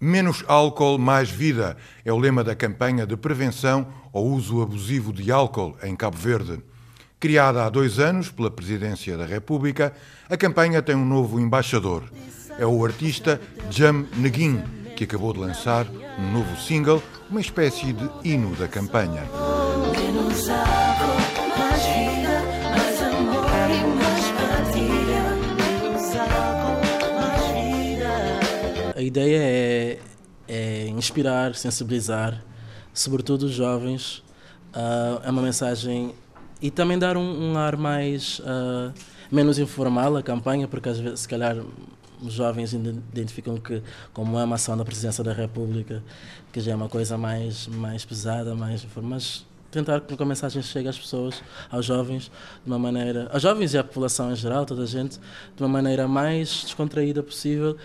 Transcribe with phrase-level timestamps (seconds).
[0.00, 5.32] Menos álcool, mais vida é o lema da campanha de prevenção ao uso abusivo de
[5.32, 6.62] álcool em Cabo Verde.
[7.18, 9.94] Criada há dois anos pela Presidência da República,
[10.28, 12.04] a campanha tem um novo embaixador.
[12.58, 13.40] É o artista
[13.70, 14.62] Jam Neguin,
[14.94, 15.86] que acabou de lançar
[16.18, 19.22] um novo single, uma espécie de hino da campanha.
[29.06, 29.98] Ideia é,
[30.48, 32.44] é inspirar, sensibilizar,
[32.92, 34.18] sobretudo os jovens.
[34.74, 36.14] Uh, é uma mensagem
[36.60, 38.92] e também dar um, um ar mais uh,
[39.30, 41.56] menos informal à campanha, porque às vezes, se calhar,
[42.20, 46.02] os jovens identificam que, como é uma ação da Presidência da República,
[46.52, 50.88] que já é uma coisa mais, mais pesada, mais mas tentar que a mensagem chegue
[50.88, 52.30] às pessoas, aos jovens,
[52.64, 55.18] de uma maneira, aos jovens e à população em geral, toda a gente,
[55.54, 57.76] de uma maneira mais descontraída possível,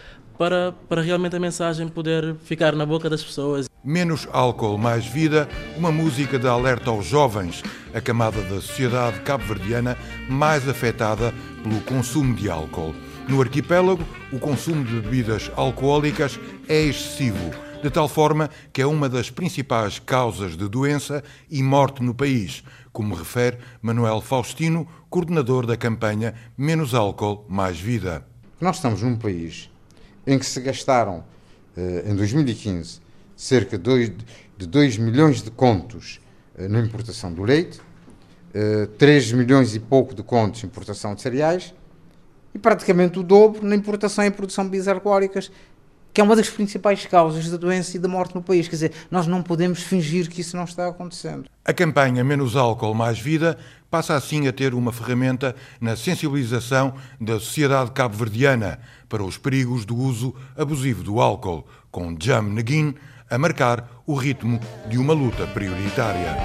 [0.42, 3.70] para, para realmente a mensagem poder ficar na boca das pessoas.
[3.84, 7.62] Menos álcool, mais vida, uma música de alerta aos jovens,
[7.94, 9.96] a camada da sociedade cabo-verdiana
[10.28, 12.96] mais afetada pelo consumo de álcool.
[13.30, 17.52] No arquipélago, o consumo de bebidas alcoólicas é excessivo,
[17.84, 22.64] de tal forma que é uma das principais causas de doença e morte no país,
[22.92, 28.26] como refere Manuel Faustino, coordenador da campanha Menos Álcool, Mais Vida.
[28.60, 29.71] Nós estamos num país
[30.26, 31.24] em que se gastaram,
[31.76, 33.00] eh, em 2015,
[33.36, 36.20] cerca de 2 milhões de contos
[36.58, 37.82] eh, na importação do leite,
[38.98, 41.74] 3 eh, milhões e pouco de contos em importação de cereais
[42.54, 45.52] e praticamente o dobro na importação e produção de bebidas alcoólicas,
[46.14, 48.68] que é uma das principais causas da doença e da morte no país.
[48.68, 51.46] Quer dizer, nós não podemos fingir que isso não está acontecendo.
[51.64, 53.58] A campanha Menos Álcool, Mais Vida
[53.90, 59.96] passa assim a ter uma ferramenta na sensibilização da sociedade cabo-verdiana para os perigos do
[59.96, 62.96] uso abusivo do álcool, com Jam Neguin
[63.30, 66.36] a marcar o ritmo de uma luta prioritária.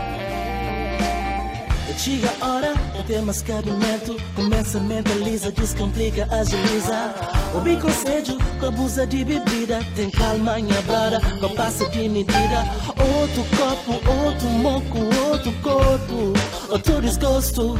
[1.99, 2.76] Chega a hora
[3.25, 7.15] mais cabimento Começa, mentaliza, descomplica, agiliza.
[7.55, 9.81] O bico conselho com abusa de bebida.
[9.95, 12.65] Tem calma, minha brada, com passa de medida.
[12.99, 14.99] Outro copo, outro moco,
[15.31, 16.33] outro corpo.
[16.69, 17.79] Outro desgosto.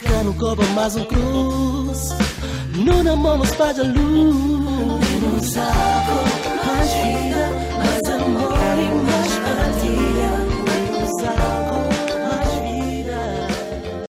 [0.00, 2.10] Cano copo mais um cruz.
[2.74, 4.89] Não namamos para a luz